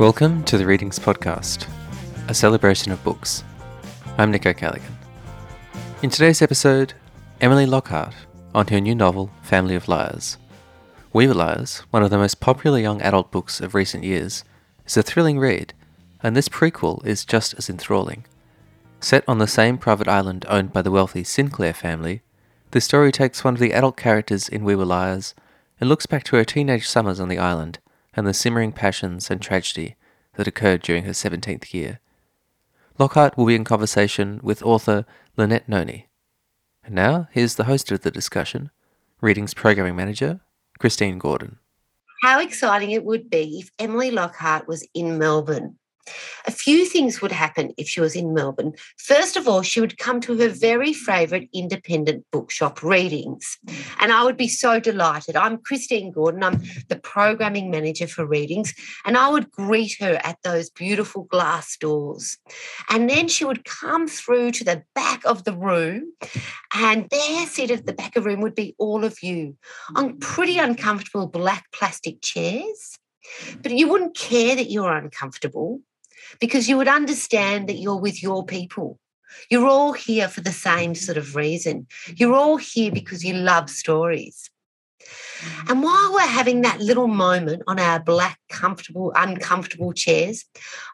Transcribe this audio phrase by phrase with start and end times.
[0.00, 1.68] Welcome to the Readings Podcast,
[2.26, 3.44] a celebration of books.
[4.18, 4.98] I'm Nick O'Callaghan.
[6.02, 6.94] In today's episode,
[7.40, 8.12] Emily Lockhart
[8.52, 10.36] on her new novel, Family of Liars.
[11.12, 14.42] We Were Liars, one of the most popular young adult books of recent years,
[14.84, 15.72] is a thrilling read,
[16.24, 18.24] and this prequel is just as enthralling.
[18.98, 22.20] Set on the same private island owned by the wealthy Sinclair family,
[22.72, 25.36] the story takes one of the adult characters in We Were Liars
[25.80, 27.78] and looks back to her teenage summers on the island
[28.16, 29.96] and the simmering passions and tragedy
[30.34, 32.00] that occurred during her 17th year.
[32.98, 35.04] Lockhart will be in conversation with author
[35.36, 36.08] Lynette Noni.
[36.84, 38.70] And now, here's the host of the discussion,
[39.20, 40.40] Readings Programming Manager,
[40.78, 41.58] Christine Gordon.
[42.22, 45.76] How exciting it would be if Emily Lockhart was in Melbourne
[46.46, 48.74] a few things would happen if she was in Melbourne.
[48.98, 53.58] First of all, she would come to her very favourite independent bookshop readings.
[54.00, 55.36] And I would be so delighted.
[55.36, 60.38] I'm Christine Gordon, I'm the programming manager for readings, and I would greet her at
[60.42, 62.38] those beautiful glass doors.
[62.90, 66.12] And then she would come through to the back of the room,
[66.74, 69.56] and there, seated at the back of the room, would be all of you
[69.96, 72.98] on pretty uncomfortable black plastic chairs.
[73.62, 75.80] But you wouldn't care that you're uncomfortable
[76.40, 78.98] because you would understand that you're with your people.
[79.50, 81.86] You're all here for the same sort of reason.
[82.14, 84.50] You're all here because you love stories.
[85.68, 90.44] And while we're having that little moment on our black, comfortable, uncomfortable chairs,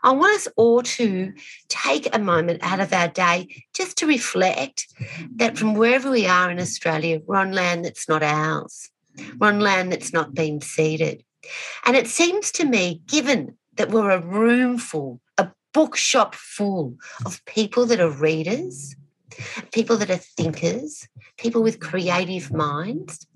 [0.03, 1.33] I want us all to
[1.69, 4.87] take a moment out of our day just to reflect
[5.37, 8.91] that from wherever we are in Australia, we're on land that's not ours.
[9.39, 11.25] We're on land that's not been ceded.
[11.85, 17.43] And it seems to me, given that we're a room full a bookshop full of
[17.47, 18.95] people that are readers,
[19.73, 23.27] people that are thinkers, people with creative minds.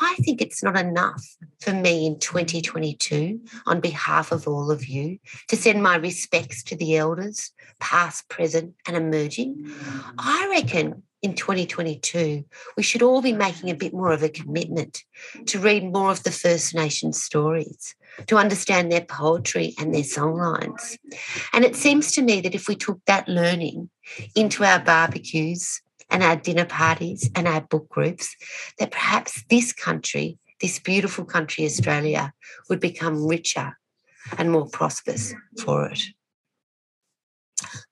[0.00, 1.22] I think it's not enough
[1.60, 5.18] for me in 2022, on behalf of all of you,
[5.48, 9.70] to send my respects to the elders, past, present, and emerging.
[10.18, 12.44] I reckon in 2022,
[12.76, 15.04] we should all be making a bit more of a commitment
[15.46, 17.94] to read more of the First Nations stories,
[18.26, 20.98] to understand their poetry and their songlines.
[21.52, 23.88] And it seems to me that if we took that learning
[24.34, 25.80] into our barbecues
[26.10, 28.34] and our dinner parties and our book groups,
[28.80, 32.32] that perhaps this country, this beautiful country, Australia,
[32.68, 33.78] would become richer
[34.38, 35.34] and more prosperous
[35.64, 36.02] for it.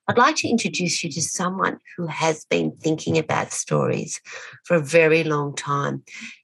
[0.08, 4.20] I'd like to introduce you to someone who has been thinking about stories
[4.64, 6.02] for a very long time.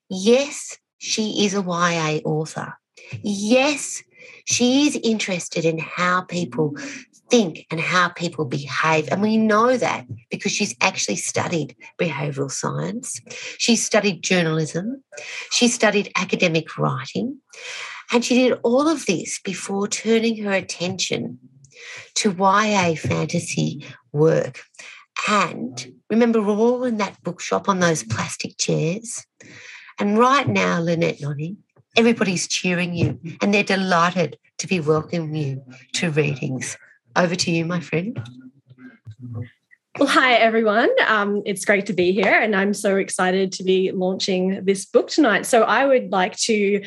[0.08, 2.74] Yes, she is a YA author.
[3.22, 4.02] Yes,
[4.44, 6.76] she is interested in how people
[7.28, 9.08] think and how people behave.
[9.10, 13.20] And we know that because she's actually studied behavioral science.
[13.58, 15.02] She studied journalism.
[15.50, 17.38] She studied academic writing.
[18.12, 21.38] And she did all of this before turning her attention
[22.16, 24.60] to YA fantasy work.
[25.28, 29.24] And remember, we're all in that bookshop on those plastic chairs.
[29.98, 31.56] And right now, Lynette Noni,
[31.96, 35.62] everybody's cheering you and they're delighted to be welcoming you
[35.94, 36.76] to readings.
[37.16, 38.20] Over to you, my friend.
[39.98, 40.90] Well, hi, everyone.
[41.08, 45.08] Um, it's great to be here, and I'm so excited to be launching this book
[45.08, 45.46] tonight.
[45.46, 46.84] So, I would like to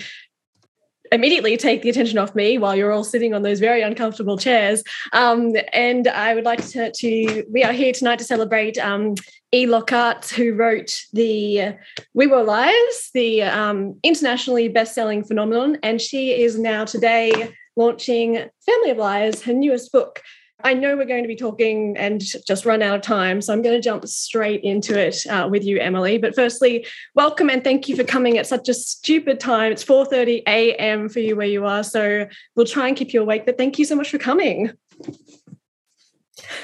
[1.11, 4.83] immediately take the attention off me while you're all sitting on those very uncomfortable chairs.
[5.13, 9.15] Um, and I would like to, to, we are here tonight to celebrate um,
[9.51, 9.65] E.
[9.65, 11.75] Lockhart, who wrote the
[12.13, 18.89] We Were Liars, the um, internationally best-selling phenomenon, and she is now today launching Family
[18.91, 20.21] of Liars, her newest book.
[20.61, 23.61] I know we're going to be talking and just run out of time, so I'm
[23.61, 26.17] going to jump straight into it uh, with you, Emily.
[26.17, 29.71] But firstly, welcome and thank you for coming at such a stupid time.
[29.71, 31.07] It's 4:30 a.m.
[31.07, 33.45] for you where you are, so we'll try and keep you awake.
[33.45, 34.71] But thank you so much for coming.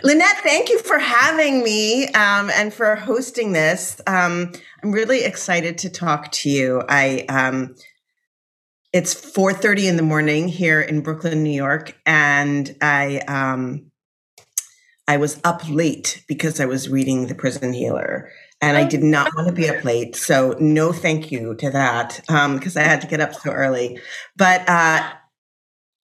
[0.04, 4.02] Lynette, thank you for having me um, and for hosting this.
[4.08, 4.52] Um,
[4.84, 6.84] I'm really excited to talk to you.
[6.90, 7.76] I um,
[8.96, 13.92] it's 4:30 in the morning here in Brooklyn, New York, and I um,
[15.06, 18.32] I was up late because I was reading The Prison Healer,
[18.62, 20.16] and I did not want to be up late.
[20.16, 24.00] So no, thank you to that because um, I had to get up so early.
[24.38, 25.12] But uh,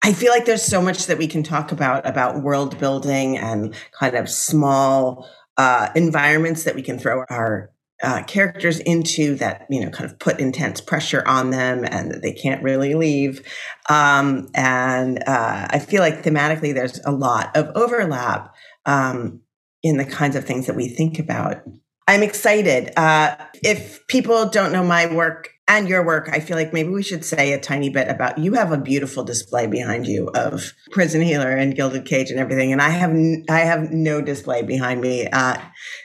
[0.03, 3.75] I feel like there's so much that we can talk about about world building and
[3.91, 7.69] kind of small uh, environments that we can throw our
[8.01, 12.21] uh, characters into that you know kind of put intense pressure on them and that
[12.21, 13.45] they can't really leave
[13.89, 18.53] um, and uh, i feel like thematically there's a lot of overlap
[18.85, 19.41] um,
[19.83, 21.63] in the kinds of things that we think about
[22.09, 22.91] I'm excited.
[22.97, 27.03] Uh, if people don't know my work and your work, I feel like maybe we
[27.03, 31.21] should say a tiny bit about you have a beautiful display behind you of Prison
[31.21, 34.99] Healer and Gilded Cage and everything, and I have n- I have no display behind
[34.99, 35.27] me.
[35.27, 35.57] Uh,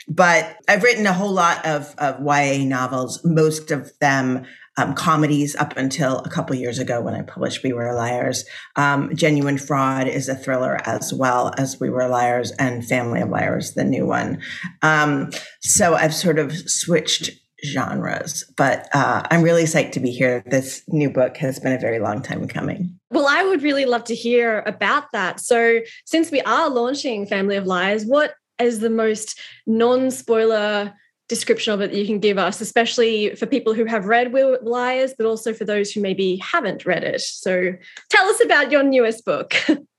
[0.07, 4.45] but I've written a whole lot of of YA novels, most of them
[4.77, 8.45] um, comedies up until a couple years ago when I published We Were Liars.
[8.77, 13.31] Um, Genuine Fraud is a thriller as well as We Were Liars and Family of
[13.31, 14.43] Liars, the new one.
[14.83, 15.31] Um,
[15.61, 17.31] so I've sort of switched
[17.65, 20.43] genres, but uh, I'm really psyched to be here.
[20.47, 22.99] This new book has been a very long time coming.
[23.11, 25.41] Well, I would really love to hear about that.
[25.41, 30.93] So, since we are launching Family of Liars, what is the most non spoiler
[31.29, 34.59] description of it that you can give us, especially for people who have read Will
[34.63, 37.21] Liars, but also for those who maybe haven't read it.
[37.21, 37.73] So
[38.11, 39.55] tell us about your newest book.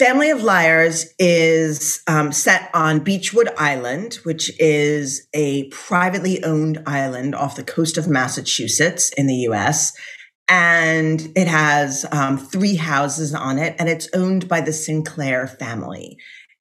[0.00, 7.34] Family of Liars is um, set on Beechwood Island, which is a privately owned island
[7.34, 9.92] off the coast of Massachusetts in the US.
[10.48, 16.16] And it has um, three houses on it, and it's owned by the Sinclair family.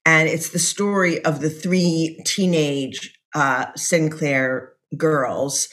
[0.06, 5.70] And it's the story of the three teenage uh, Sinclair girls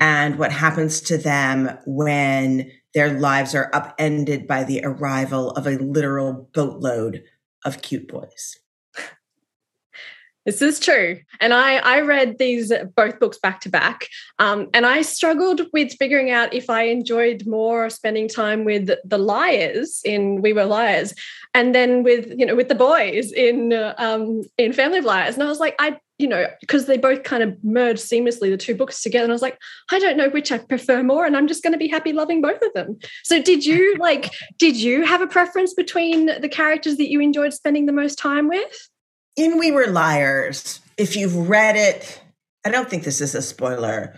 [0.00, 5.78] and what happens to them when their lives are upended by the arrival of a
[5.78, 7.22] literal boatload
[7.64, 8.56] of cute boys.
[10.46, 11.20] This is true.
[11.38, 14.08] And I, I read these both books back to back.
[14.38, 19.18] Um, and I struggled with figuring out if I enjoyed more spending time with the
[19.18, 21.12] liars in We Were Liars
[21.52, 25.34] and then with, you know, with the boys in um, in Family of Liars.
[25.34, 28.56] And I was like, I you know, because they both kind of merged seamlessly, the
[28.58, 29.24] two books together.
[29.24, 29.58] And I was like,
[29.90, 31.24] I don't know which I prefer more.
[31.24, 32.98] And I'm just going to be happy loving both of them.
[33.24, 37.54] So did you like, did you have a preference between the characters that you enjoyed
[37.54, 38.88] spending the most time with?
[39.36, 42.20] In We Were Liars, if you've read it,
[42.66, 44.14] I don't think this is a spoiler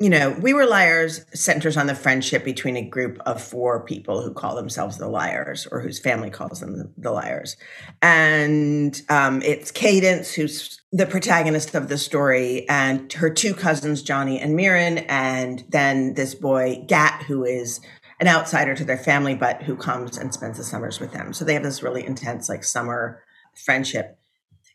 [0.00, 4.22] you know, We Were Liars centers on the friendship between a group of four people
[4.22, 7.56] who call themselves the Liars or whose family calls them the, Liars.
[8.00, 14.38] And um, it's Cadence, who's the protagonist of the story, and her two cousins, Johnny
[14.38, 17.80] and Mirren, and then this boy, Gat, who is
[18.20, 21.32] an outsider to their family, but who comes and spends the summers with them.
[21.32, 23.20] So they have this really intense, like, summer
[23.54, 24.16] friendship.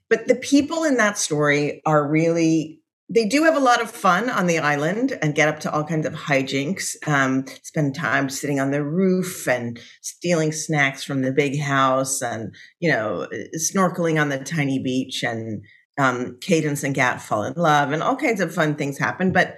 [0.10, 2.83] But the people in that story are really
[3.14, 5.84] they do have a lot of fun on the island and get up to all
[5.84, 6.96] kinds of hijinks.
[7.08, 12.56] Um, spend time sitting on the roof and stealing snacks from the big house, and
[12.80, 13.28] you know,
[13.58, 15.24] snorkeling on the tiny beach.
[15.24, 15.64] And
[15.98, 19.32] um, Cadence and Gat fall in love, and all kinds of fun things happen.
[19.32, 19.58] But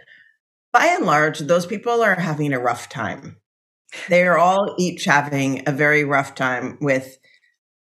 [0.73, 3.37] by and large, those people are having a rough time.
[4.09, 7.17] They are all each having a very rough time with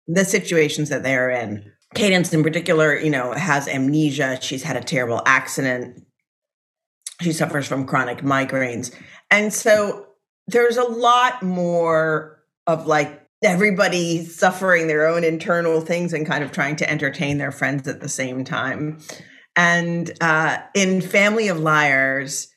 [0.08, 1.70] the situations that they are in.
[1.94, 4.38] Cadence in particular, you know, has amnesia.
[4.40, 6.04] She's had a terrible accident.
[7.20, 8.94] She suffers from chronic migraines.
[9.30, 10.06] And so
[10.46, 16.52] there's a lot more of like everybody suffering their own internal things and kind of
[16.52, 18.98] trying to entertain their friends at the same time.
[19.56, 22.48] And uh, in Family of Liars,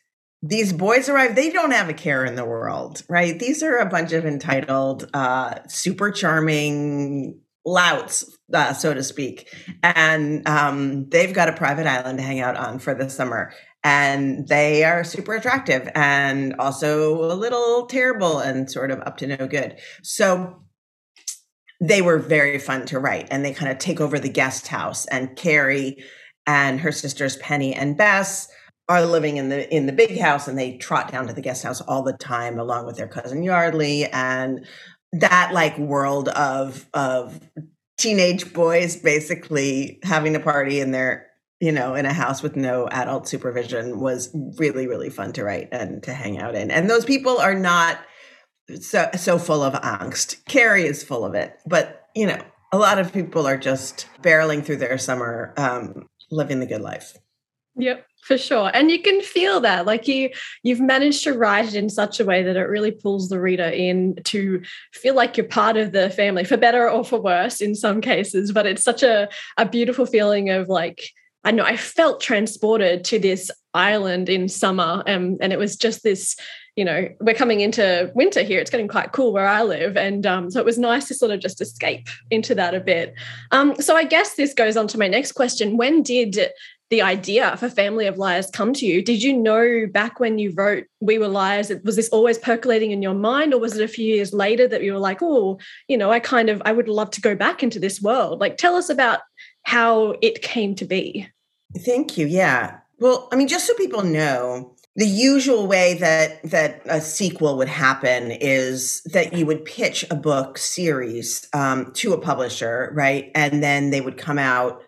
[0.42, 3.40] these boys arrive, they don't have a care in the world, right?
[3.40, 9.54] These are a bunch of entitled, uh, super charming louts, uh, so to speak.
[9.82, 13.54] And um, they've got a private island to hang out on for the summer.
[13.84, 19.28] And they are super attractive and also a little terrible and sort of up to
[19.28, 19.78] no good.
[20.04, 20.64] So
[21.82, 23.28] they were very fun to write.
[23.30, 25.06] And they kind of take over the guest house.
[25.08, 26.04] And Carrie
[26.48, 28.48] and her sisters Penny and Bess
[28.90, 31.64] are living in the in the big house and they trot down to the guest
[31.64, 34.66] house all the time along with their cousin Yardley and
[35.14, 37.40] that like world of of
[38.04, 41.28] teenage boys basically having a party in their
[41.62, 45.70] you know in a house with no adult supervision was really really fun to write
[45.72, 46.70] and to hang out in.
[46.70, 48.00] And those people are not
[48.80, 50.44] so so full of angst.
[50.46, 51.58] Carrie is full of it.
[51.66, 52.44] But you know
[52.74, 57.18] a lot of people are just barreling through their summer um, living the good life.
[57.78, 58.72] Yep for sure.
[58.74, 60.30] And you can feel that like you
[60.64, 63.64] you've managed to write it in such a way that it really pulls the reader
[63.64, 64.62] in to
[64.94, 68.52] feel like you're part of the family for better or for worse in some cases.
[68.52, 71.10] But it's such a, a beautiful feeling of like
[71.44, 76.04] i know i felt transported to this island in summer um, and it was just
[76.04, 76.36] this
[76.76, 80.26] you know we're coming into winter here it's getting quite cool where i live and
[80.26, 83.14] um, so it was nice to sort of just escape into that a bit.
[83.52, 85.78] Um, so i guess this goes on to my next question.
[85.78, 86.50] When did
[86.94, 89.02] the idea for Family of Liars come to you?
[89.02, 93.02] Did you know back when you wrote We Were Liars, was this always percolating in
[93.02, 95.58] your mind, or was it a few years later that you were like, oh,
[95.88, 98.40] you know, I kind of, I would love to go back into this world?
[98.40, 99.22] Like, tell us about
[99.64, 101.28] how it came to be.
[101.80, 102.28] Thank you.
[102.28, 102.78] Yeah.
[103.00, 107.68] Well, I mean, just so people know, the usual way that that a sequel would
[107.68, 113.64] happen is that you would pitch a book series um, to a publisher, right, and
[113.64, 114.84] then they would come out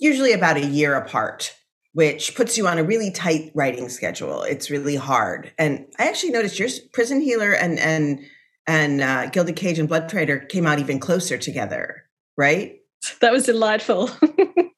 [0.00, 1.54] usually about a year apart,
[1.92, 4.42] which puts you on a really tight writing schedule.
[4.42, 8.20] It's really hard, and I actually noticed your Prison Healer, and and
[8.66, 12.04] and uh, Gilded Cage and Blood Traitor came out even closer together,
[12.36, 12.76] right?
[13.20, 14.10] That was delightful.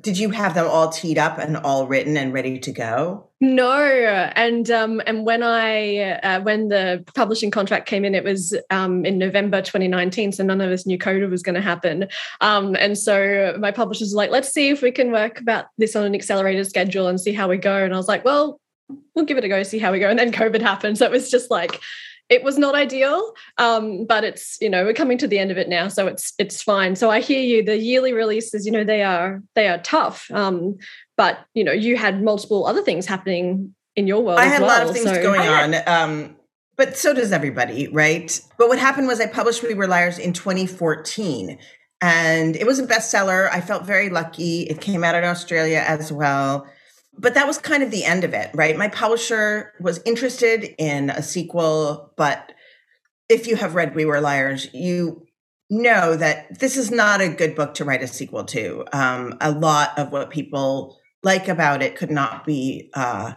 [0.00, 3.28] Did you have them all teed up and all written and ready to go?
[3.40, 8.56] No, and um, and when I uh, when the publishing contract came in, it was
[8.70, 12.08] um, in November 2019, so none of us knew COVID was going to happen.
[12.40, 15.94] Um, and so my publishers were like, "Let's see if we can work about this
[15.94, 18.60] on an accelerated schedule and see how we go." And I was like, "Well,
[19.14, 21.12] we'll give it a go, see how we go." And then COVID happened, so it
[21.12, 21.80] was just like
[22.28, 25.58] it was not ideal um, but it's you know we're coming to the end of
[25.58, 26.96] it now so it's it's fine.
[26.96, 30.76] So i hear you the yearly releases you know they are they are tough um,
[31.16, 34.70] but you know you had multiple other things happening in your world i had well,
[34.70, 35.22] a lot of things so.
[35.22, 36.36] going on um,
[36.76, 38.40] but so does everybody right?
[38.56, 41.58] But what happened was i published we were liars in 2014
[42.00, 43.50] and it was a bestseller.
[43.50, 44.62] I felt very lucky.
[44.62, 46.66] It came out in australia as well
[47.18, 48.76] but that was kind of the end of it, right?
[48.76, 52.52] My publisher was interested in a sequel, but
[53.28, 55.26] if you have read We Were Liars, you
[55.70, 58.84] know that this is not a good book to write a sequel to.
[58.92, 63.32] Um, a lot of what people like about it could not be uh,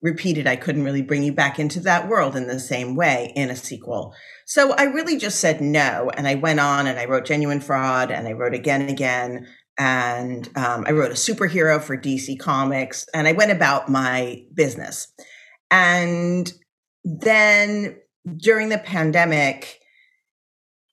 [0.00, 0.46] repeated.
[0.46, 3.56] I couldn't really bring you back into that world in the same way in a
[3.56, 4.14] sequel.
[4.46, 6.10] So I really just said no.
[6.16, 9.46] And I went on and I wrote Genuine Fraud and I wrote Again Again
[9.78, 15.08] and um, I wrote a superhero for DC Comics, and I went about my business.
[15.70, 16.52] And
[17.04, 17.96] then
[18.36, 19.80] during the pandemic,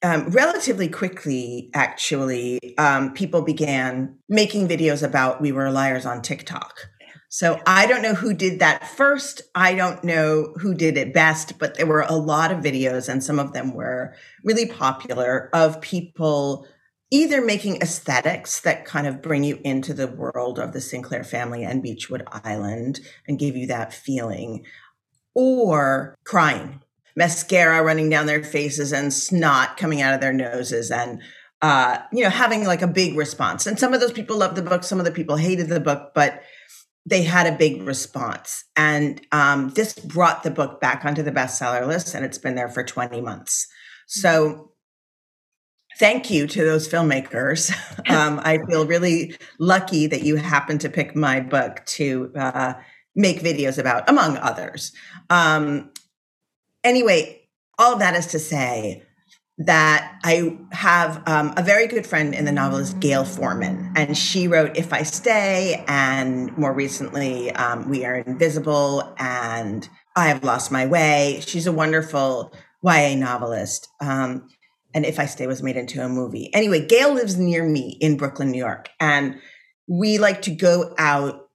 [0.03, 6.89] um, relatively quickly, actually, um, people began making videos about We Were Liars on TikTok.
[7.29, 9.41] So I don't know who did that first.
[9.55, 13.23] I don't know who did it best, but there were a lot of videos, and
[13.23, 14.13] some of them were
[14.43, 16.67] really popular of people
[17.13, 21.63] either making aesthetics that kind of bring you into the world of the Sinclair family
[21.63, 24.65] and Beechwood Island and give you that feeling,
[25.35, 26.81] or crying,
[27.15, 31.21] mascara running down their faces and snot coming out of their noses and
[31.61, 33.67] uh, you know, having like a big response.
[33.67, 36.13] And some of those people loved the book, some of the people hated the book,
[36.15, 36.41] but
[37.05, 38.65] they had a big response.
[38.75, 42.69] And um, this brought the book back onto the bestseller list, and it's been there
[42.69, 43.67] for 20 months.
[44.07, 44.72] So
[45.99, 47.73] thank you to those filmmakers.
[48.09, 52.73] Um, I feel really lucky that you happened to pick my book to uh,
[53.15, 54.91] make videos about, among others.
[55.29, 55.91] Um,
[56.83, 57.47] anyway,
[57.79, 59.03] all of that is to say
[59.59, 64.47] that I have um, a very good friend in the novelist Gayle Forman, and she
[64.47, 70.71] wrote If I Stay, and more recently, um, We Are Inevitable, and I Have Lost
[70.71, 71.41] My Way.
[71.45, 73.87] She's a wonderful YA novelist.
[74.01, 74.49] Um,
[74.93, 76.49] and If I Stay was made into a movie.
[76.53, 79.39] Anyway, Gayle lives near me in Brooklyn, New York, and
[79.87, 81.49] we like to go out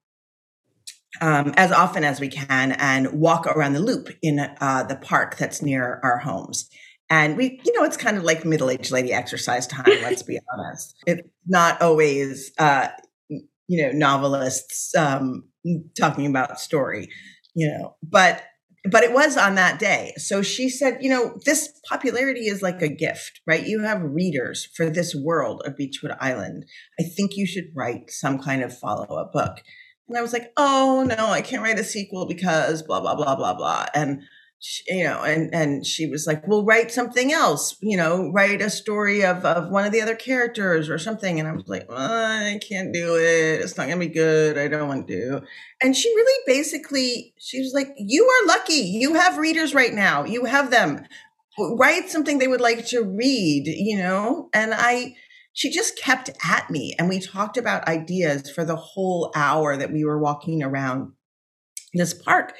[1.20, 5.36] um, as often as we can and walk around the loop in uh, the park
[5.36, 6.68] that's near our homes.
[7.10, 10.38] And we, you know, it's kind of like middle aged lady exercise time, let's be
[10.52, 10.94] honest.
[11.06, 12.88] It's not always, uh,
[13.28, 15.44] you know, novelists um,
[15.98, 17.08] talking about story,
[17.54, 18.42] you know, but
[18.90, 20.12] but it was on that day.
[20.16, 23.66] So she said, you know, this popularity is like a gift, right?
[23.66, 26.64] You have readers for this world of Beechwood Island.
[27.00, 29.58] I think you should write some kind of follow up book.
[30.08, 33.36] And I was like, oh no, I can't write a sequel because blah, blah, blah,
[33.36, 33.86] blah, blah.
[33.94, 34.22] And
[34.88, 37.76] you know, and and she was like, "Well, write something else.
[37.80, 41.48] You know, write a story of of one of the other characters or something." And
[41.48, 43.60] I was like, "I can't do it.
[43.60, 44.58] It's not gonna be good.
[44.58, 45.42] I don't want to."
[45.80, 48.74] And she really basically, she was like, "You are lucky.
[48.74, 50.24] You have readers right now.
[50.24, 51.06] You have them.
[51.58, 55.14] Write something they would like to read." You know, and I.
[55.54, 59.92] She just kept at me, and we talked about ideas for the whole hour that
[59.92, 61.14] we were walking around
[61.94, 62.54] this park.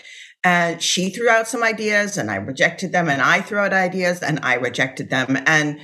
[0.48, 4.22] And she threw out some ideas and I rejected them, and I threw out ideas
[4.22, 5.36] and I rejected them.
[5.44, 5.78] And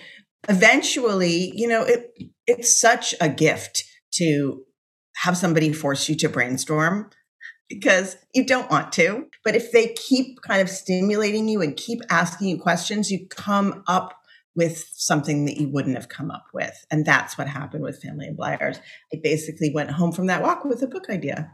[0.48, 2.10] eventually, you know, it
[2.46, 4.62] it's such a gift to
[5.16, 7.10] have somebody force you to brainstorm
[7.68, 9.26] because you don't want to.
[9.44, 13.84] But if they keep kind of stimulating you and keep asking you questions, you come
[13.86, 14.14] up
[14.56, 16.86] with something that you wouldn't have come up with.
[16.90, 18.78] And that's what happened with Family of Liars.
[19.12, 21.50] I basically went home from that walk with a book idea.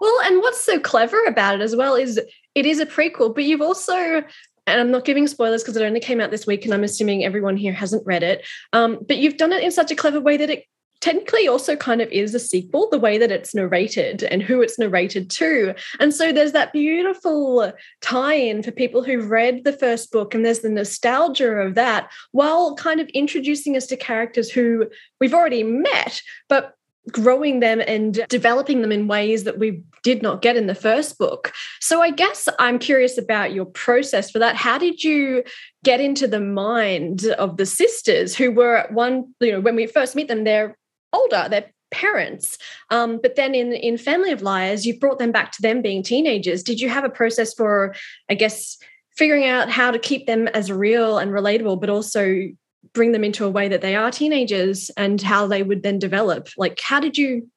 [0.00, 2.18] Well, and what's so clever about it as well is
[2.54, 4.24] it is a prequel, but you've also
[4.66, 7.24] and I'm not giving spoilers because it only came out this week, and I'm assuming
[7.24, 8.46] everyone here hasn't read it.
[8.72, 10.64] Um, but you've done it in such a clever way that it
[11.00, 14.78] technically also kind of is a sequel, the way that it's narrated and who it's
[14.78, 15.74] narrated to.
[15.98, 20.44] And so there's that beautiful tie in for people who've read the first book, and
[20.44, 24.88] there's the nostalgia of that, while kind of introducing us to characters who
[25.20, 26.74] we've already met, but
[27.10, 31.18] growing them and developing them in ways that we did not get in the first
[31.18, 31.52] book.
[31.80, 34.56] So I guess I'm curious about your process for that.
[34.56, 35.44] How did you
[35.84, 39.86] get into the mind of the sisters who were at one, you know, when we
[39.86, 40.76] first meet them, they're
[41.12, 42.56] older, they're parents.
[42.90, 46.02] Um, but then in in Family of Liars, you brought them back to them being
[46.02, 46.62] teenagers.
[46.62, 47.94] Did you have a process for,
[48.28, 48.78] I guess,
[49.16, 52.48] figuring out how to keep them as real and relatable, but also
[52.92, 56.48] bring them into a way that they are teenagers and how they would then develop?
[56.56, 57.48] Like, how did you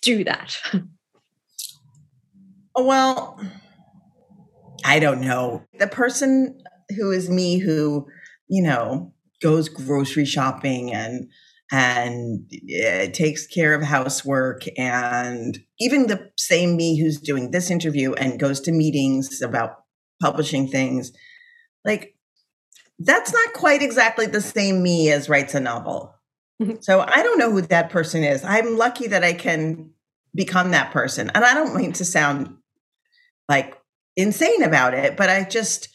[0.00, 0.56] do that?
[2.74, 3.40] Well,
[4.84, 5.64] I don't know.
[5.78, 6.60] The person
[6.96, 8.06] who is me who,
[8.48, 9.12] you know,
[9.42, 11.28] goes grocery shopping and
[11.72, 12.50] and
[12.86, 18.38] uh, takes care of housework and even the same me who's doing this interview and
[18.38, 19.84] goes to meetings about
[20.20, 21.10] publishing things
[21.84, 22.14] like
[22.98, 26.14] that's not quite exactly the same me as writes a novel.
[26.80, 28.44] So i don't know who that person is.
[28.44, 29.90] I'm lucky that i can
[30.34, 31.30] become that person.
[31.34, 32.56] And i don't mean to sound
[33.48, 33.78] like
[34.16, 35.88] insane about it but i just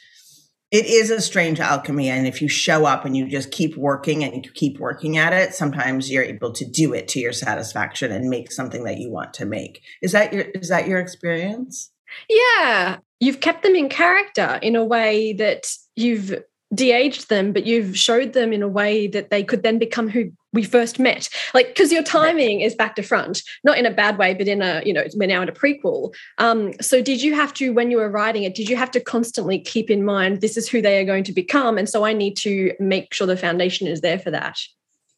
[0.72, 4.24] it is a strange alchemy and if you show up and you just keep working
[4.24, 8.12] and you keep working at it sometimes you're able to do it to your satisfaction
[8.12, 9.82] and make something that you want to make.
[10.02, 11.92] Is that your is that your experience?
[12.30, 16.42] Yeah you've kept them in character in a way that you've
[16.74, 20.32] de-aged them but you've showed them in a way that they could then become who
[20.54, 24.18] we first met like because your timing is back to front not in a bad
[24.18, 27.36] way but in a you know we're now in a prequel um so did you
[27.36, 30.42] have to when you were writing it did you have to constantly keep in mind
[30.42, 33.28] this is who they are going to become and so i need to make sure
[33.28, 34.58] the foundation is there for that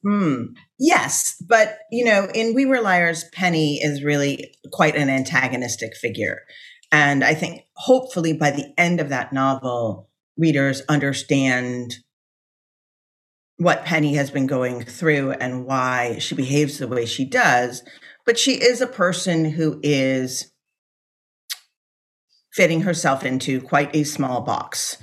[0.04, 0.46] Hmm.
[0.80, 6.42] Yes, but you know, in We Were Liars, Penny is really quite an antagonistic figure.
[6.92, 11.96] And I think hopefully by the end of that novel, readers understand
[13.62, 17.84] what Penny has been going through and why she behaves the way she does.
[18.26, 20.52] But she is a person who is
[22.54, 24.98] fitting herself into quite a small box.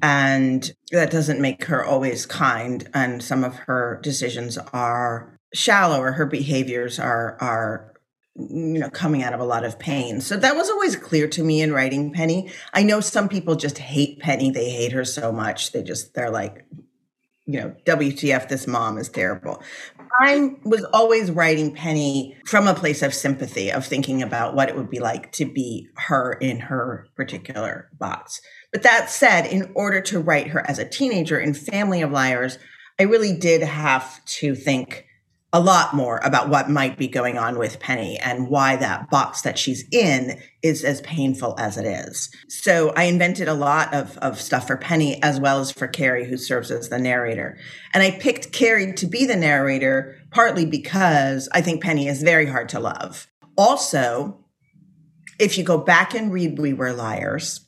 [0.00, 2.88] And that doesn't make her always kind.
[2.94, 7.94] And some of her decisions are shallow or her behaviors are, are
[8.36, 11.44] you know coming out of a lot of pain so that was always clear to
[11.44, 15.30] me in writing penny i know some people just hate penny they hate her so
[15.30, 16.66] much they just they're like
[17.46, 19.62] you know wtf this mom is terrible.
[20.20, 24.76] I was always writing penny from a place of sympathy of thinking about what it
[24.76, 28.40] would be like to be her in her particular box.
[28.72, 32.58] But that said in order to write her as a teenager in family of liars
[32.98, 35.06] i really did have to think
[35.54, 39.42] a lot more about what might be going on with Penny and why that box
[39.42, 42.28] that she's in is as painful as it is.
[42.48, 46.28] So I invented a lot of, of stuff for Penny as well as for Carrie,
[46.28, 47.56] who serves as the narrator.
[47.94, 52.46] And I picked Carrie to be the narrator partly because I think Penny is very
[52.46, 53.28] hard to love.
[53.56, 54.44] Also,
[55.38, 57.64] if you go back and read We Were Liars,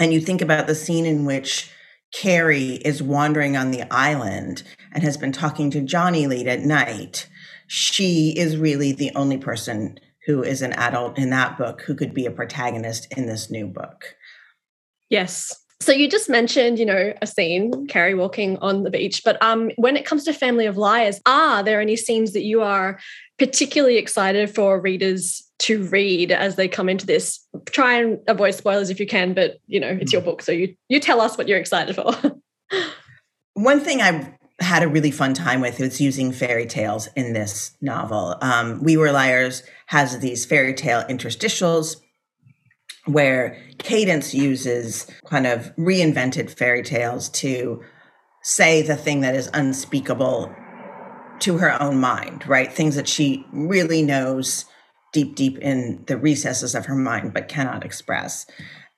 [0.00, 1.70] and you think about the scene in which
[2.14, 7.28] Carrie is wandering on the island and has been talking to Johnny late at night,
[7.66, 12.14] she is really the only person who is an adult in that book who could
[12.14, 14.14] be a protagonist in this new book.
[15.10, 15.52] Yes.
[15.80, 19.22] So you just mentioned, you know, a scene, Carrie walking on the beach.
[19.24, 22.62] But um, when it comes to Family of Liars, are there any scenes that you
[22.62, 22.98] are
[23.38, 27.46] particularly excited for readers to read as they come into this.
[27.66, 30.26] Try and avoid spoilers if you can, but you know, it's your mm.
[30.26, 32.14] book, so you you tell us what you're excited for.
[33.54, 34.28] One thing I've
[34.60, 38.36] had a really fun time with was using fairy tales in this novel.
[38.40, 41.96] Um, we Were Liars has these fairy tale interstitials
[43.06, 47.82] where Cadence uses kind of reinvented fairy tales to
[48.42, 50.54] say the thing that is unspeakable
[51.40, 52.72] to her own mind, right?
[52.72, 54.64] Things that she really knows
[55.14, 58.44] deep, deep in the recesses of her mind, but cannot express.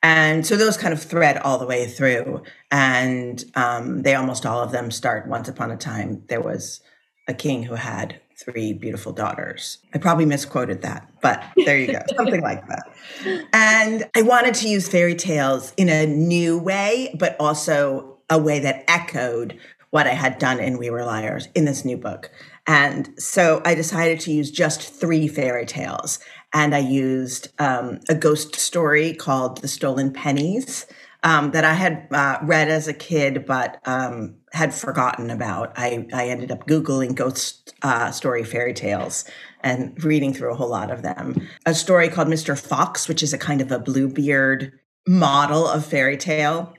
[0.02, 2.42] And so those kind of thread all the way through.
[2.70, 6.80] And um, they almost all of them start once upon a time, there was
[7.28, 9.78] a king who had three beautiful daughters.
[9.94, 13.48] I probably misquoted that, but there you go, something like that.
[13.52, 18.58] And I wanted to use fairy tales in a new way, but also a way
[18.60, 19.58] that echoed
[19.90, 22.30] what I had done in We Were Liars in this new book.
[22.66, 26.18] And so I decided to use just three fairy tales.
[26.52, 30.86] and I used um, a ghost story called The Stolen Pennies
[31.22, 35.72] um, that I had uh, read as a kid, but um, had forgotten about.
[35.76, 39.24] I, I ended up Googling ghost uh, story fairy tales
[39.60, 41.46] and reading through a whole lot of them.
[41.66, 42.58] A story called Mr.
[42.58, 44.72] Fox, which is a kind of a Bluebeard
[45.06, 46.72] model of fairy tale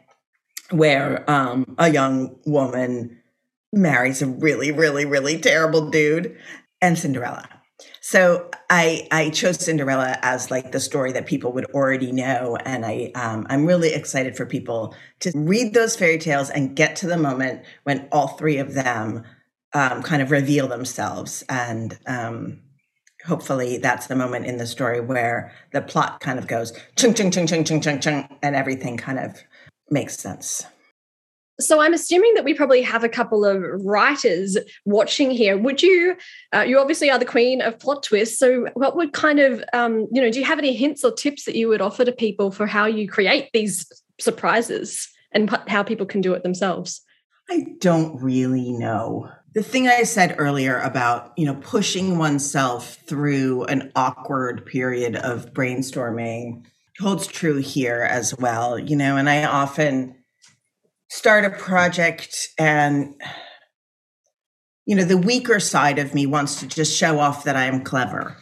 [0.71, 3.21] where um, a young woman
[3.73, 6.37] marries a really, really, really terrible dude
[6.81, 7.47] and Cinderella.
[8.01, 12.85] So I I chose Cinderella as like the story that people would already know, and
[12.85, 17.07] I um, I'm really excited for people to read those fairy tales and get to
[17.07, 19.23] the moment when all three of them
[19.73, 22.61] um, kind of reveal themselves, and um,
[23.25, 27.29] hopefully that's the moment in the story where the plot kind of goes chung chung
[27.29, 29.43] chung chung chung chung chung, and everything kind of
[29.89, 30.65] makes sense.
[31.59, 35.57] So I'm assuming that we probably have a couple of writers watching here.
[35.57, 36.15] Would you?
[36.53, 38.37] Uh, you obviously are the queen of plot twists.
[38.37, 40.29] So what would kind of um, you know?
[40.29, 42.85] Do you have any hints or tips that you would offer to people for how
[42.85, 47.01] you create these surprises and how people can do it themselves?
[47.49, 49.31] I don't really know.
[49.53, 55.53] The thing I said earlier about, you know, pushing oneself through an awkward period of
[55.53, 56.65] brainstorming
[56.99, 60.16] holds true here as well, you know, and I often
[61.09, 63.15] start a project and
[64.85, 68.37] you know the weaker side of me wants to just show off that i'm clever.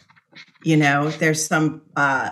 [0.62, 2.30] You know there's some uh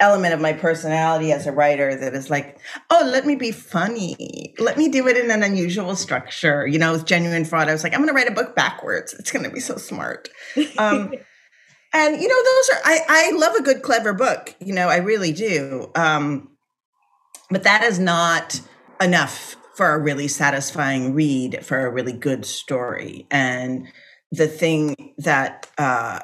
[0.00, 2.58] element of my personality as a writer that is like
[2.90, 4.54] oh let me be funny.
[4.58, 6.66] Let me do it in an unusual structure.
[6.66, 9.14] You know with genuine fraud i was like i'm going to write a book backwards.
[9.14, 10.28] It's going to be so smart.
[10.78, 11.12] Um
[11.92, 14.96] and you know those are i i love a good clever book you know i
[14.96, 15.90] really do.
[15.94, 16.50] Um
[17.50, 18.60] but that is not
[19.00, 23.26] enough for a really satisfying read for a really good story.
[23.30, 23.88] And
[24.30, 26.20] the thing that uh,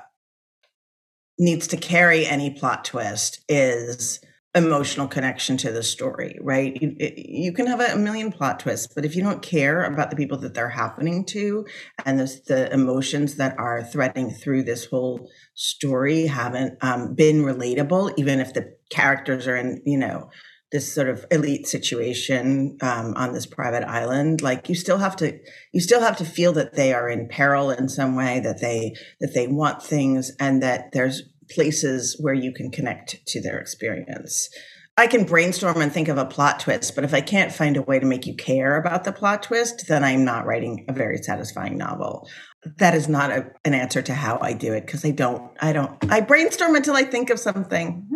[1.39, 4.21] needs to carry any plot twist is
[4.57, 6.77] emotional connection to the story right?
[6.83, 10.17] You, you can have a million plot twists but if you don't care about the
[10.17, 11.65] people that they're happening to
[12.05, 18.13] and the, the emotions that are threading through this whole story haven't um, been relatable
[18.17, 20.29] even if the characters are in you know
[20.73, 25.39] this sort of elite situation um, on this private island like you still have to
[25.73, 28.95] you still have to feel that they are in peril in some way that they
[29.21, 34.49] that they want things and that there's places where you can connect to their experience.
[34.97, 37.83] I can brainstorm and think of a plot twist but if i can't find a
[37.83, 41.19] way to make you care about the plot twist then i'm not writing a very
[41.19, 42.29] satisfying novel.
[42.77, 45.73] That is not a, an answer to how i do it because i don't i
[45.73, 48.07] don't i brainstorm until i think of something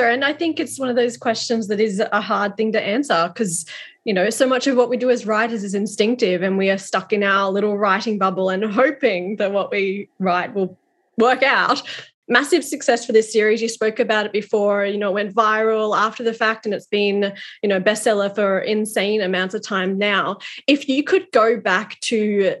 [0.00, 3.28] and I think it's one of those questions that is a hard thing to answer
[3.28, 3.66] because,
[4.04, 6.78] you know, so much of what we do as writers is instinctive and we are
[6.78, 10.78] stuck in our little writing bubble and hoping that what we write will
[11.18, 11.82] work out.
[12.28, 13.60] Massive success for this series.
[13.60, 16.86] You spoke about it before, you know, it went viral after the fact and it's
[16.86, 20.38] been, you know, bestseller for insane amounts of time now.
[20.66, 22.56] If you could go back to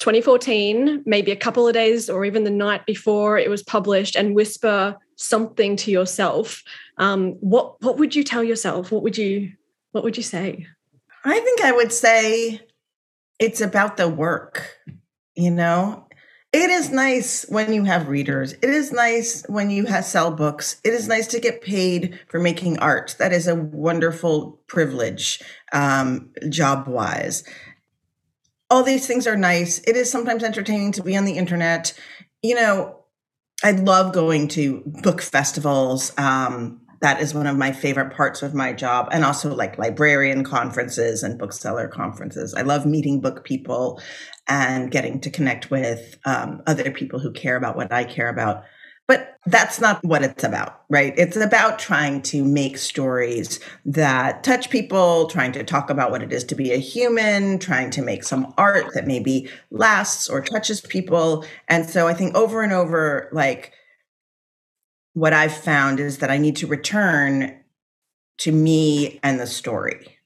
[0.00, 4.34] 2014, maybe a couple of days or even the night before it was published, and
[4.34, 6.62] whisper something to yourself,
[6.98, 8.92] um, what what would you tell yourself?
[8.92, 9.52] What would you
[9.92, 10.66] what would you say?
[11.24, 12.60] I think I would say
[13.38, 14.78] it's about the work.
[15.34, 16.06] You know,
[16.52, 18.52] it is nice when you have readers.
[18.54, 20.80] It is nice when you have sell books.
[20.84, 23.16] It is nice to get paid for making art.
[23.18, 27.44] That is a wonderful privilege, um, job wise.
[28.70, 29.80] All these things are nice.
[29.80, 31.92] It is sometimes entertaining to be on the internet.
[32.42, 32.95] You know,
[33.64, 36.12] I love going to book festivals.
[36.18, 40.44] Um, that is one of my favorite parts of my job, and also like librarian
[40.44, 42.54] conferences and bookseller conferences.
[42.54, 44.00] I love meeting book people
[44.48, 48.64] and getting to connect with um, other people who care about what I care about.
[49.08, 51.14] But that's not what it's about, right?
[51.16, 56.32] It's about trying to make stories that touch people, trying to talk about what it
[56.32, 60.80] is to be a human, trying to make some art that maybe lasts or touches
[60.80, 61.44] people.
[61.68, 63.72] And so I think over and over, like,
[65.12, 67.60] what I've found is that I need to return
[68.38, 70.18] to me and the story,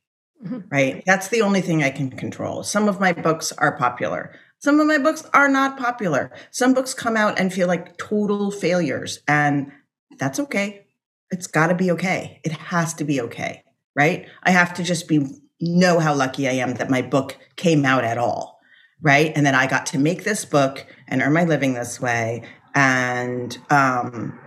[0.43, 0.61] mm-hmm.
[0.71, 1.03] right?
[1.05, 2.63] That's the only thing I can control.
[2.63, 4.35] Some of my books are popular.
[4.61, 6.31] Some of my books are not popular.
[6.51, 9.73] Some books come out and feel like total failures, and
[10.19, 10.87] that's okay.
[11.31, 12.41] It's got to be okay.
[12.45, 13.65] It has to be okay,
[13.97, 14.27] right?
[14.43, 15.27] I have to just be
[15.61, 18.61] know how lucky I am that my book came out at all,
[19.01, 19.33] right?
[19.35, 22.43] And that I got to make this book and earn my living this way,
[22.75, 24.39] and um,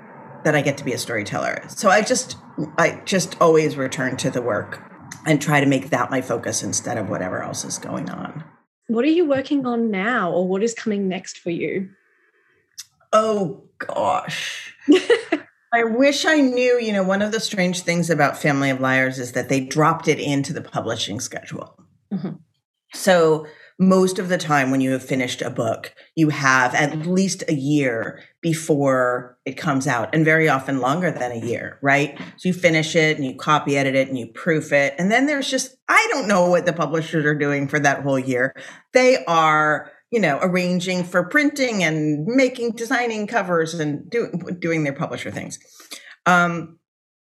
[0.43, 1.63] that I get to be a storyteller.
[1.69, 2.37] So I just,
[2.77, 4.79] I just always return to the work
[5.25, 8.43] and try to make that my focus instead of whatever else is going on.
[8.87, 11.89] What are you working on now, or what is coming next for you?
[13.11, 14.75] Oh gosh.
[15.73, 19.17] I wish I knew, you know, one of the strange things about Family of Liars
[19.17, 21.75] is that they dropped it into the publishing schedule.
[22.13, 22.35] Mm-hmm.
[22.93, 23.47] So
[23.79, 27.53] most of the time when you have finished a book, you have at least a
[27.53, 32.15] year before it comes out, and very often longer than a year, right?
[32.37, 34.93] So you finish it and you copy edit it and you proof it.
[34.99, 38.19] And then there's just, I don't know what the publishers are doing for that whole
[38.19, 38.53] year.
[38.93, 44.93] They are you know, arranging for printing and making, designing covers and doing doing their
[44.93, 45.57] publisher things.
[46.27, 46.77] Um,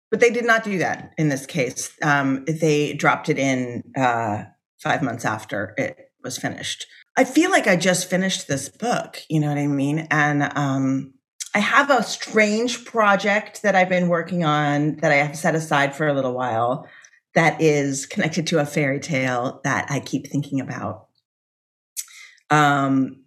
[0.09, 1.91] but they did not do that in this case.
[2.01, 4.45] Um, they dropped it in uh,
[4.79, 6.87] five months after it was finished.
[7.17, 9.23] I feel like I just finished this book.
[9.31, 10.07] You know what I mean?
[10.11, 11.15] And um,
[11.55, 15.97] I have a strange project that I've been working on that I have set aside
[15.97, 16.87] for a little while
[17.35, 21.07] that is connected to a fairy tale that I keep thinking about
[22.51, 23.25] um,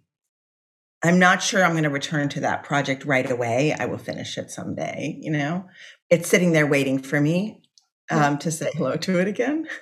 [1.02, 3.74] I'm not sure I'm going to return to that project right away.
[3.78, 5.64] I will finish it someday, you know.
[6.10, 7.62] It's sitting there waiting for me
[8.10, 9.66] um, to say hello to it again.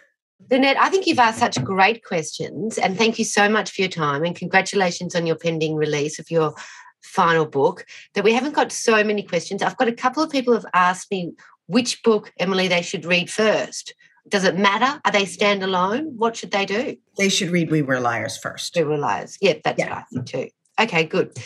[0.51, 3.91] Lynette, I think you've asked such great questions, and thank you so much for your
[3.91, 4.25] time.
[4.25, 6.55] And congratulations on your pending release of your
[7.03, 7.85] final book.
[8.15, 9.63] That we haven't got so many questions.
[9.63, 11.33] I've got a couple of people have asked me
[11.67, 13.95] which book, Emily, they should read first.
[14.29, 15.01] Does it matter?
[15.05, 16.13] Are they standalone?
[16.17, 16.97] What should they do?
[17.17, 18.77] They should read We Were Liars first.
[18.77, 19.39] We Were Liars.
[19.41, 19.89] Yeah, that's yeah.
[19.89, 20.49] what I think too.
[20.81, 21.37] Okay, good.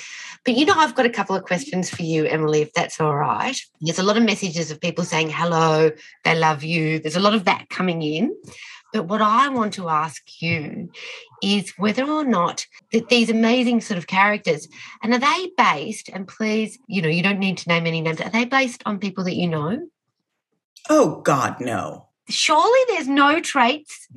[0.44, 3.16] But you know, I've got a couple of questions for you, Emily, if that's all
[3.16, 3.56] right.
[3.80, 5.90] There's a lot of messages of people saying hello,
[6.24, 6.98] they love you.
[6.98, 8.34] There's a lot of that coming in.
[8.92, 10.90] But what I want to ask you
[11.42, 14.68] is whether or not that these amazing sort of characters,
[15.02, 18.20] and are they based, and please, you know, you don't need to name any names,
[18.20, 19.88] are they based on people that you know?
[20.90, 22.08] Oh, God, no.
[22.28, 24.08] Surely there's no traits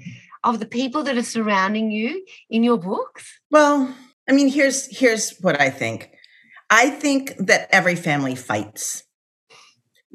[0.44, 3.40] of the people that are surrounding you in your books?
[3.50, 3.96] Well
[4.28, 6.12] i mean here's here's what i think.
[6.70, 9.06] I think that every family fights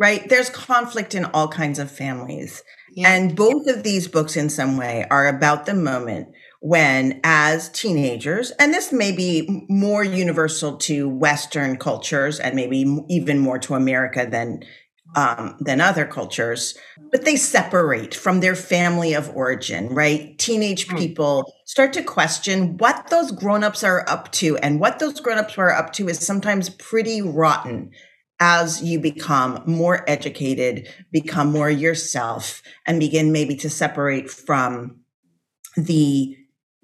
[0.01, 0.27] right?
[0.29, 3.13] There's conflict in all kinds of families yeah.
[3.13, 6.29] and both of these books in some way are about the moment
[6.61, 13.39] when as teenagers and this may be more universal to western cultures and maybe even
[13.39, 14.63] more to america than
[15.17, 16.77] um, than other cultures,
[17.11, 20.39] but they separate from their family of origin, right?
[20.39, 24.57] Teenage people start to question what those grown-ups are up to.
[24.59, 27.91] And what those grown-ups are up to is sometimes pretty rotten
[28.41, 35.01] as you become more educated, become more yourself, and begin maybe to separate from
[35.77, 36.37] the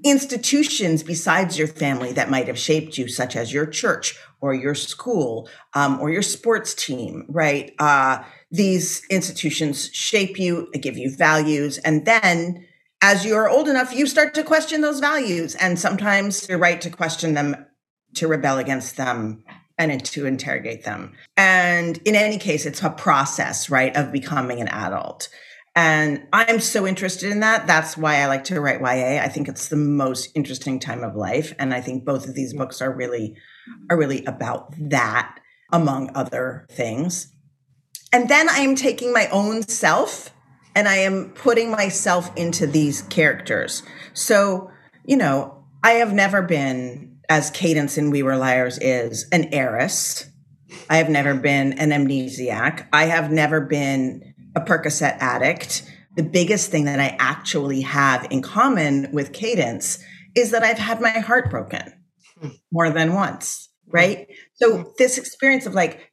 [0.04, 4.74] institutions besides your family that might have shaped you, such as your church or your
[4.74, 7.74] school um, or your sports team, right?
[7.78, 12.66] Uh, these institutions shape you, give you values, and then
[13.02, 16.90] as you're old enough, you start to question those values, and sometimes you're right to
[16.90, 17.66] question them,
[18.14, 19.44] to rebel against them,
[19.78, 21.12] and to interrogate them.
[21.36, 25.28] And in any case, it's a process, right, of becoming an adult.
[25.74, 27.66] And I'm so interested in that.
[27.66, 29.22] That's why I like to write YA.
[29.22, 31.54] I think it's the most interesting time of life.
[31.58, 33.36] And I think both of these books are really,
[33.68, 33.84] mm-hmm.
[33.90, 35.38] are really about that,
[35.70, 37.30] among other things.
[38.10, 40.32] And then I am taking my own self
[40.74, 43.82] and I am putting myself into these characters.
[44.14, 44.70] So,
[45.04, 50.30] you know, I have never been, as Cadence in We Were Liars is, an heiress.
[50.88, 52.86] I have never been an amnesiac.
[52.92, 55.90] I have never been a Percocet addict.
[56.16, 59.98] The biggest thing that I actually have in common with Cadence
[60.34, 61.92] is that I've had my heart broken
[62.70, 64.26] more than once, right?
[64.54, 66.12] So this experience of like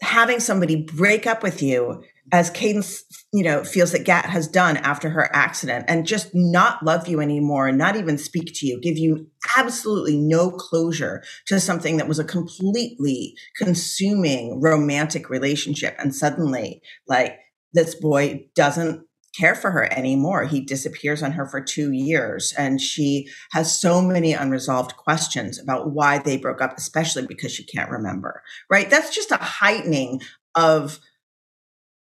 [0.00, 4.76] having somebody break up with you as Cadence, you know, feels that Gat has done
[4.78, 8.80] after her accident and just not love you anymore and not even speak to you,
[8.80, 15.96] give you absolutely no closure to something that was a completely consuming romantic relationship.
[15.98, 17.38] And suddenly, like,
[17.72, 19.04] this boy doesn't
[19.34, 20.44] care for her anymore.
[20.44, 22.52] He disappears on her for two years.
[22.56, 27.64] And she has so many unresolved questions about why they broke up, especially because she
[27.64, 28.90] can't remember, right?
[28.90, 30.20] That's just a heightening
[30.54, 31.00] of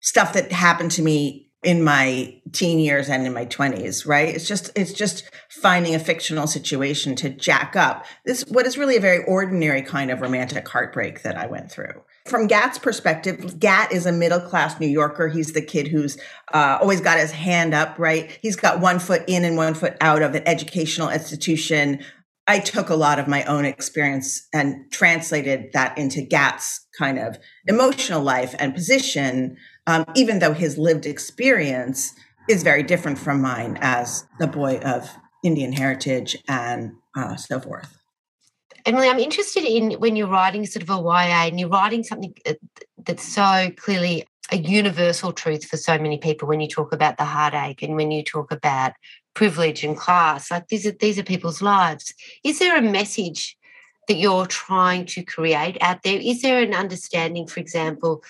[0.01, 4.47] stuff that happened to me in my teen years and in my 20s right it's
[4.47, 8.99] just it's just finding a fictional situation to jack up this what is really a
[8.99, 14.05] very ordinary kind of romantic heartbreak that i went through from Gat's perspective, Gat is
[14.05, 15.27] a middle class New Yorker.
[15.27, 16.17] He's the kid who's
[16.53, 18.37] uh, always got his hand up, right?
[18.41, 22.03] He's got one foot in and one foot out of an educational institution.
[22.47, 27.39] I took a lot of my own experience and translated that into Gat's kind of
[27.67, 32.13] emotional life and position, um, even though his lived experience
[32.49, 35.09] is very different from mine as a boy of
[35.43, 37.97] Indian heritage and uh, so forth.
[38.85, 42.33] Emily, I'm interested in when you're writing sort of a YA and you're writing something
[43.05, 47.25] that's so clearly a universal truth for so many people when you talk about the
[47.25, 48.93] heartache and when you talk about
[49.33, 52.13] privilege and class like these are these are people's lives
[52.43, 53.55] is there a message
[54.09, 58.21] that you're trying to create out there is there an understanding for example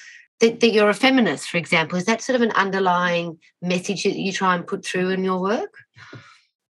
[0.41, 4.15] that, that you're a feminist for example is that sort of an underlying message that
[4.15, 5.73] you try and put through in your work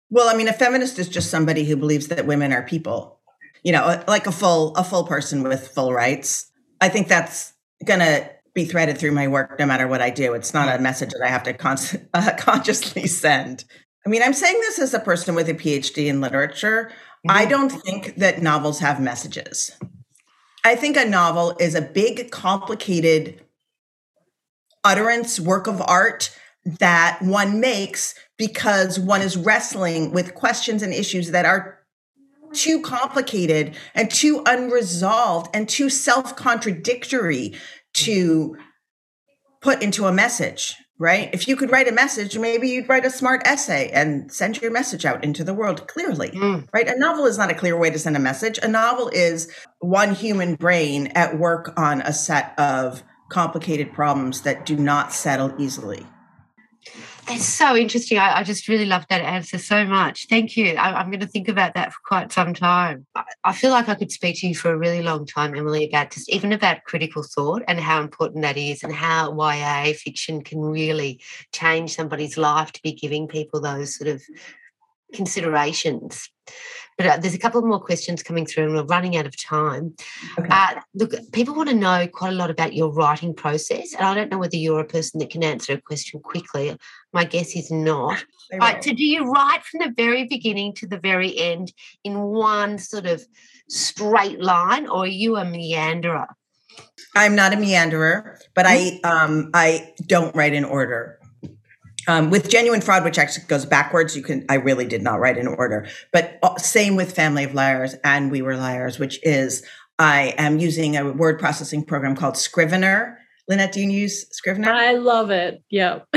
[0.09, 3.19] well i mean a feminist is just somebody who believes that women are people
[3.63, 7.53] you know like a full a full person with full rights i think that's
[7.85, 10.33] gonna be threaded through my work no matter what I do.
[10.33, 11.77] It's not a message that I have to con-
[12.13, 13.63] uh, consciously send.
[14.05, 16.91] I mean, I'm saying this as a person with a PhD in literature.
[17.27, 17.31] Mm-hmm.
[17.31, 19.71] I don't think that novels have messages.
[20.63, 23.41] I think a novel is a big, complicated
[24.83, 26.35] utterance, work of art
[26.79, 31.79] that one makes because one is wrestling with questions and issues that are
[32.53, 37.53] too complicated and too unresolved and too self contradictory
[37.93, 38.57] to
[39.61, 41.29] put into a message, right?
[41.33, 44.71] If you could write a message, maybe you'd write a smart essay and send your
[44.71, 46.67] message out into the world clearly, mm.
[46.73, 46.87] right?
[46.87, 48.59] A novel is not a clear way to send a message.
[48.61, 54.65] A novel is one human brain at work on a set of complicated problems that
[54.65, 56.05] do not settle easily.
[57.27, 58.17] That's so interesting.
[58.17, 60.25] I, I, just really love that answer so much.
[60.27, 60.73] Thank you.
[60.73, 63.05] I, am going to think about that for quite some time.
[63.15, 65.87] I, I, feel like I could speak to you for a really long time, Emily,
[65.87, 70.43] about just even about critical thought and how important that is, and how YA fiction
[70.43, 71.21] can really
[71.53, 74.21] change somebody's life to be giving people those sort of
[75.13, 76.29] considerations.
[76.97, 79.95] But uh, there's a couple more questions coming through, and we're running out of time.
[80.37, 80.47] Okay.
[80.51, 84.13] Uh, look, people want to know quite a lot about your writing process, and I
[84.13, 86.77] don't know whether you're a person that can answer a question quickly.
[87.13, 88.23] My guess is not.
[88.53, 88.83] Right.
[88.83, 93.05] So, do you write from the very beginning to the very end in one sort
[93.05, 93.25] of
[93.69, 96.27] straight line, or are you a meanderer?
[97.15, 99.05] I'm not a meanderer, but I mm.
[99.05, 101.20] um, I don't write in order.
[102.07, 104.45] Um, with genuine fraud, which actually goes backwards, you can.
[104.49, 108.31] I really did not write in order, but uh, same with Family of Liars and
[108.31, 109.63] We Were Liars, which is
[109.99, 113.19] I am using a word processing program called Scrivener.
[113.47, 114.71] Lynette, do you use Scrivener?
[114.71, 115.63] I love it.
[115.69, 115.99] Yeah,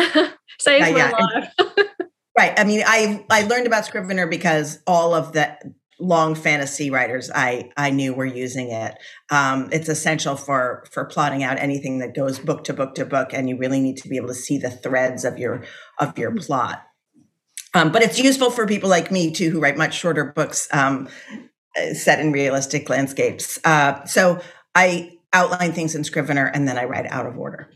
[0.58, 1.10] saves uh, yeah.
[1.10, 1.52] my life.
[2.38, 2.58] right.
[2.58, 5.56] I mean, I I learned about Scrivener because all of the
[6.00, 8.96] long fantasy writers I I knew were using it.
[9.30, 13.32] Um, it's essential for for plotting out anything that goes book to book to book,
[13.32, 15.64] and you really need to be able to see the threads of your
[15.98, 16.82] of your plot.
[17.74, 21.08] Um, but it's useful for people like me too, who write much shorter books um,
[21.92, 23.58] set in realistic landscapes.
[23.64, 24.40] Uh, so
[24.74, 27.68] I outline things in Scrivener, and then I write out of order.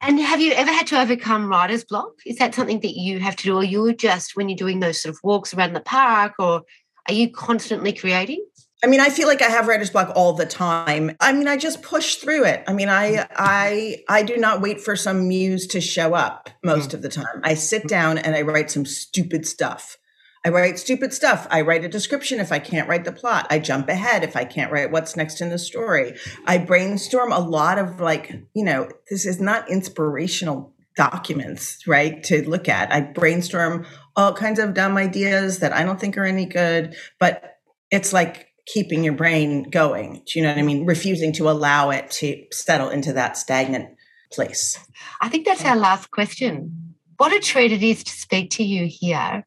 [0.00, 2.12] And have you ever had to overcome writer's block?
[2.26, 5.02] Is that something that you have to do, or you're just when you're doing those
[5.02, 6.62] sort of walks around the park, or
[7.08, 8.44] are you constantly creating?
[8.82, 11.16] I mean, I feel like I have writer's block all the time.
[11.18, 12.64] I mean, I just push through it.
[12.66, 16.90] I mean, I I I do not wait for some muse to show up most
[16.90, 16.94] mm.
[16.94, 17.40] of the time.
[17.42, 19.96] I sit down and I write some stupid stuff.
[20.44, 21.46] I write stupid stuff.
[21.50, 23.46] I write a description if I can't write the plot.
[23.48, 26.16] I jump ahead if I can't write what's next in the story.
[26.46, 32.46] I brainstorm a lot of like, you know, this is not inspirational documents, right, to
[32.48, 32.92] look at.
[32.92, 37.58] I brainstorm all kinds of dumb ideas that I don't think are any good, but
[37.90, 40.22] it's like keeping your brain going.
[40.26, 40.84] Do you know what I mean?
[40.84, 43.96] Refusing to allow it to settle into that stagnant
[44.30, 44.78] place.
[45.22, 46.83] I think that's our last question
[47.16, 49.44] what a treat it is to speak to you here.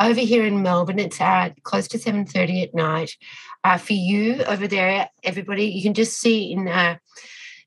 [0.00, 3.16] Over here in Melbourne, it's uh, close to 7.30 at night.
[3.64, 6.96] Uh, for you over there, everybody, you can just see in uh,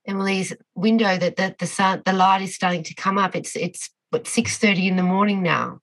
[0.06, 3.36] Emily's window that the, the sun, the light is starting to come up.
[3.36, 5.80] It's it's what 6.30 in the morning now.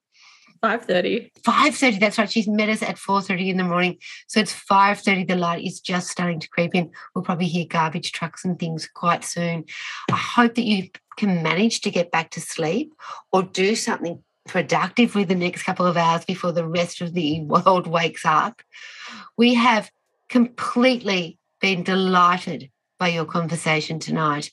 [0.62, 1.32] 5.30.
[1.42, 2.30] 5.30, that's right.
[2.30, 3.98] She's met us at 4.30 in the morning.
[4.28, 5.26] So it's 5.30.
[5.26, 6.90] The light is just starting to creep in.
[7.14, 9.64] We'll probably hear garbage trucks and things quite soon.
[10.10, 12.94] I hope that you can manage to get back to sleep
[13.32, 17.40] or do something productive with the next couple of hours before the rest of the
[17.44, 18.62] world wakes up.
[19.36, 19.90] We have
[20.28, 24.50] completely been delighted by your conversation tonight.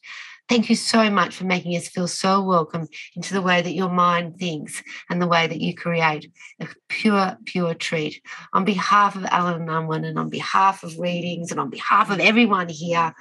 [0.50, 3.90] Thank you so much for making us feel so welcome into the way that your
[3.90, 8.20] mind thinks and the way that you create a pure, pure treat.
[8.52, 12.68] On behalf of Allen Unwin and on behalf of Readings and on behalf of everyone
[12.68, 13.14] here,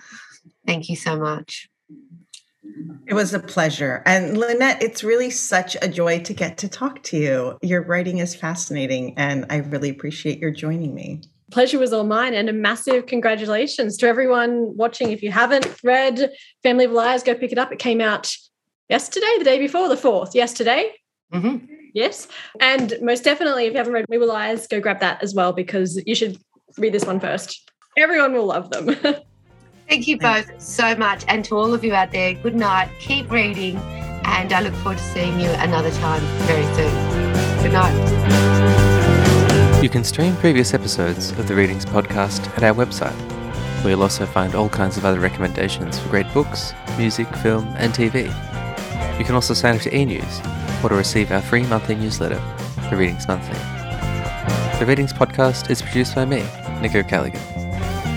[0.66, 1.68] thank you so much.
[3.06, 4.02] It was a pleasure.
[4.06, 7.58] And Lynette, it's really such a joy to get to talk to you.
[7.60, 11.20] Your writing is fascinating, and I really appreciate your joining me
[11.50, 16.30] pleasure was all mine and a massive congratulations to everyone watching if you haven't read
[16.62, 18.34] family of liars go pick it up it came out
[18.88, 20.92] yesterday the day before the 4th yesterday
[21.32, 21.64] mm-hmm.
[21.94, 22.28] yes
[22.60, 25.52] and most definitely if you haven't read we were liars go grab that as well
[25.52, 26.38] because you should
[26.76, 27.70] read this one first.
[27.96, 28.94] Everyone will love them.
[29.88, 31.24] Thank you both so much.
[31.28, 32.90] And to all of you out there, good night.
[33.00, 33.76] Keep reading.
[34.24, 37.62] And I look forward to seeing you another time very soon.
[37.62, 38.77] Good night.
[39.80, 43.14] You can stream previous episodes of the Readings podcast at our website,
[43.82, 47.92] where you'll also find all kinds of other recommendations for great books, music, film, and
[47.94, 48.24] TV.
[49.20, 50.40] You can also sign up to e-news
[50.82, 52.42] or to receive our free monthly newsletter,
[52.90, 53.54] The Readings Monthly.
[54.80, 56.44] The Readings podcast is produced by me,
[56.82, 57.40] Nico Callaghan.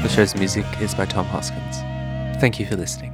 [0.01, 1.78] The show's music is by Tom Hoskins.
[2.41, 3.11] Thank you for listening.